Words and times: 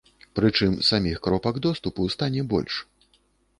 Прычым 0.37 0.71
саміх 0.87 1.19
кропак 1.27 1.55
доступу 1.67 2.01
стане 2.17 2.41
больш. 2.57 2.83